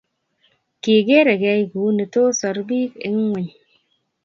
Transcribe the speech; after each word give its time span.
Kigeeregei 0.81 1.61
Kuni 1.71 2.05
toos 2.13 2.35
soor 2.39 2.57
biik 2.67 2.91
eng 3.05 3.17
ngweny 3.25 3.49